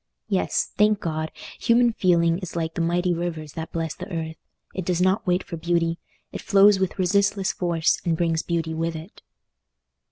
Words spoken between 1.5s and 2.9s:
human feeling is like the